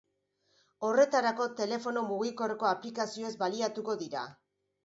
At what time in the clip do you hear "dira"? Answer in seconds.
4.05-4.29